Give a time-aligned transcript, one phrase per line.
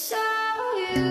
[0.00, 1.02] It's all you.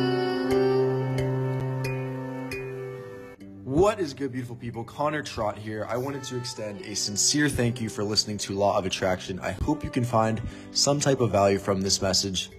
[3.66, 4.86] What is good, beautiful people?
[4.86, 5.86] Connor Trott here.
[5.90, 9.42] I wanted to extend a sincere thank you for listening to Law of Attraction.
[9.42, 12.50] I hope you can find some type of value from this message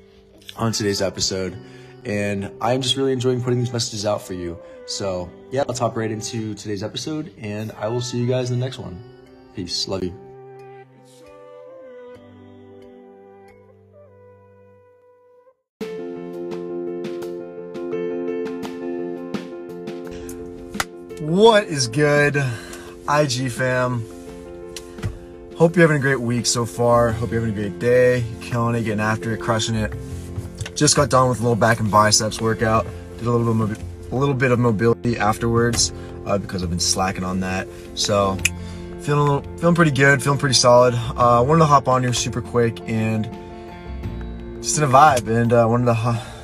[0.54, 1.56] on today's episode.
[2.04, 4.58] And I'm just really enjoying putting these messages out for you.
[4.85, 8.60] So, yeah, let's hop right into today's episode, and I will see you guys in
[8.60, 9.03] the next one.
[9.56, 9.88] Peace.
[9.88, 10.28] Love you.
[21.28, 22.37] What is good,
[23.06, 24.02] IG fam?
[25.59, 27.12] Hope you're having a great week so far.
[27.12, 29.92] Hope you're having a great day, killing it, getting after it, crushing it.
[30.74, 32.87] Just got done with a little back and biceps workout.
[33.18, 35.92] Did a little bit of, a little bit of mobility afterwards
[36.24, 37.68] uh, because I've been slacking on that.
[37.95, 38.38] So
[39.02, 40.95] feeling a little, feeling pretty good, feeling pretty solid.
[40.95, 43.24] Uh, wanted to hop on here super quick and
[44.62, 46.38] just in a vibe, and uh, wanted to.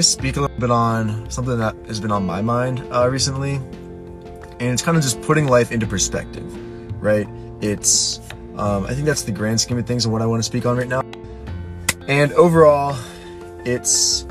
[0.00, 3.56] Guess speak a little bit on something that has been on my mind uh, recently,
[3.56, 6.42] and it's kind of just putting life into perspective,
[7.02, 7.28] right?
[7.60, 8.18] It's,
[8.56, 10.64] um, I think that's the grand scheme of things and what I want to speak
[10.64, 11.02] on right now.
[12.08, 12.96] And overall,
[13.66, 14.26] it's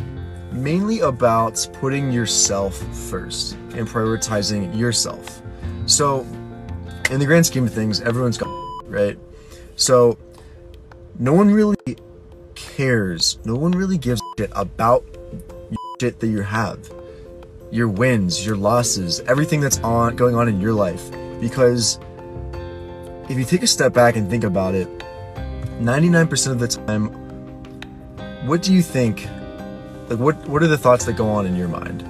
[0.52, 2.76] mainly about putting yourself
[3.08, 5.44] first and prioritizing yourself.
[5.86, 6.22] So,
[7.12, 8.50] in the grand scheme of things, everyone's got,
[8.88, 9.20] right?
[9.76, 10.18] So,
[11.20, 11.78] no one really
[12.56, 13.38] cares.
[13.46, 15.19] No one really gives shit about
[16.00, 16.80] shit that you have.
[17.72, 21.12] Your wins your losses everything that's on going on in your life.
[21.42, 22.00] Because
[23.30, 24.88] if you take a step back and think about it
[25.80, 27.10] 99% of the time
[28.48, 29.28] what do you think
[30.10, 32.10] like what what are the thoughts that go on in your mind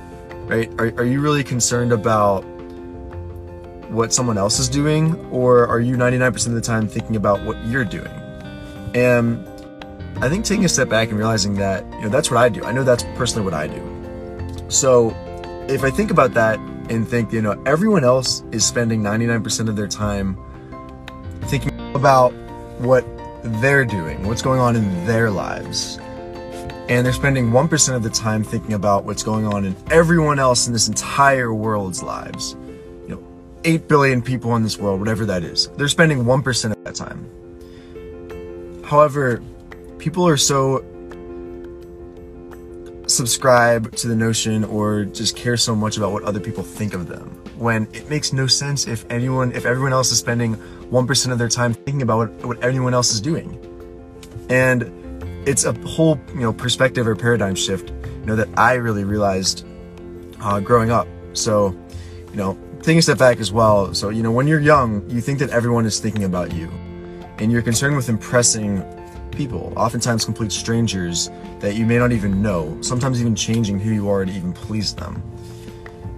[0.50, 0.72] right?
[0.80, 2.42] Are, are you really concerned about
[3.92, 7.58] what someone else is doing or are you 99% of the time thinking about what
[7.66, 8.12] you're doing?
[8.96, 9.46] And
[10.18, 12.64] I think taking a step back and realizing that, you know, that's what I do.
[12.64, 14.66] I know that's personally what I do.
[14.70, 15.16] So
[15.70, 19.76] if I think about that and think, you know, everyone else is spending 99% of
[19.76, 20.38] their time
[21.44, 22.34] thinking about
[22.80, 23.06] what
[23.44, 25.98] they're doing, what's going on in their lives.
[26.90, 30.66] And they're spending 1% of the time thinking about what's going on in everyone else
[30.66, 32.58] in this entire world's lives.
[33.04, 33.24] You know,
[33.64, 35.68] 8 billion people in this world, whatever that is.
[35.78, 37.30] They're spending 1% of that time.
[38.84, 39.42] However,
[40.00, 40.84] people are so
[43.06, 47.08] subscribe to the notion or just care so much about what other people think of
[47.08, 47.28] them
[47.58, 51.50] when it makes no sense if anyone if everyone else is spending 1% of their
[51.50, 53.60] time thinking about what, what anyone else is doing.
[54.50, 54.84] And
[55.48, 59.66] it's a whole you know perspective or paradigm shift you know that i really realized
[60.42, 61.08] uh, growing up.
[61.34, 61.76] So
[62.32, 65.20] you know taking a step back as well so you know when you're young you
[65.20, 66.70] think that everyone is thinking about you
[67.40, 68.82] and you're concerned with impressing
[69.32, 71.30] people, oftentimes complete strangers
[71.60, 74.94] that you may not even know, sometimes even changing who you are to even please
[74.94, 75.22] them.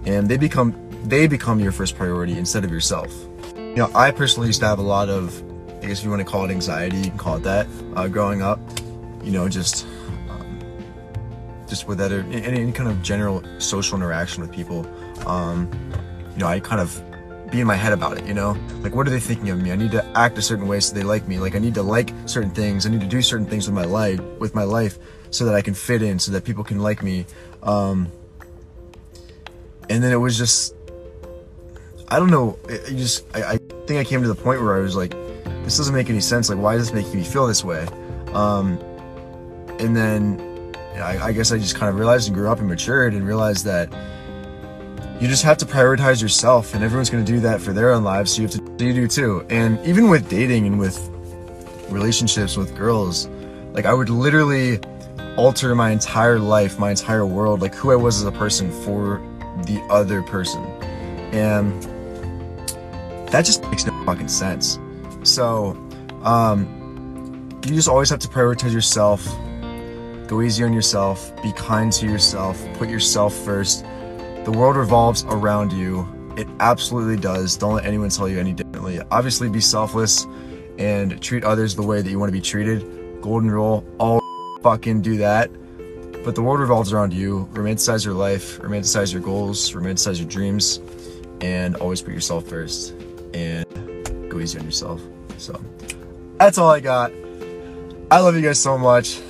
[0.04, 0.74] And they become
[1.04, 3.12] they become your first priority instead of yourself.
[3.56, 5.42] You know, I personally used to have a lot of,
[5.82, 7.66] I guess if you want to call it anxiety, you can call it that.
[7.96, 8.60] Uh, growing up,
[9.22, 9.86] you know, just
[10.30, 10.60] um,
[11.68, 14.86] just with other any, any kind of general social interaction with people.
[15.26, 15.70] Um,
[16.32, 17.02] you know, I kind of
[17.52, 18.56] be in my head about it, you know?
[18.80, 19.70] Like, what are they thinking of me?
[19.70, 21.38] I need to act a certain way so they like me.
[21.38, 22.86] Like, I need to like certain things.
[22.86, 24.98] I need to do certain things with my life, with my life,
[25.30, 27.26] so that I can fit in, so that people can like me.
[27.62, 28.10] Um,
[29.88, 30.74] and then it was just,
[32.08, 32.58] I don't know.
[32.68, 35.12] It, just, I, I think I came to the point where I was like,
[35.64, 36.48] this doesn't make any sense.
[36.48, 37.86] Like, why is this making me feel this way?
[38.32, 38.78] Um,
[39.78, 43.12] and then I, I guess I just kind of realized and grew up and matured
[43.14, 43.92] and realized that
[45.22, 48.02] you just have to prioritize yourself and everyone's going to do that for their own
[48.02, 49.46] lives so you have to you do too.
[49.50, 50.98] And even with dating and with
[51.90, 53.28] relationships with girls
[53.72, 54.80] like i would literally
[55.36, 59.18] alter my entire life my entire world like who i was as a person for
[59.66, 60.64] the other person.
[61.32, 61.80] And
[63.28, 64.80] that just makes no fucking sense.
[65.22, 65.76] So
[66.22, 69.24] um you just always have to prioritize yourself
[70.26, 73.84] go easy on yourself be kind to yourself put yourself first
[74.44, 76.06] the world revolves around you.
[76.36, 77.56] It absolutely does.
[77.56, 79.00] Don't let anyone tell you any differently.
[79.10, 80.26] Obviously, be selfless
[80.78, 83.20] and treat others the way that you want to be treated.
[83.20, 84.20] Golden rule, all
[84.62, 85.50] fucking do that.
[86.24, 87.48] But the world revolves around you.
[87.52, 90.80] Romanticize your life, romanticize your goals, romanticize your dreams,
[91.40, 92.94] and always put yourself first
[93.34, 93.66] and
[94.30, 95.00] go easy on yourself.
[95.38, 95.60] So
[96.38, 97.12] that's all I got.
[98.10, 99.20] I love you guys so much.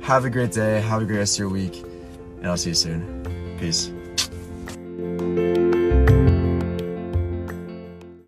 [0.00, 0.80] Have a great day.
[0.80, 1.82] Have a great rest of your week.
[2.38, 3.56] And I'll see you soon.
[3.58, 3.92] Peace.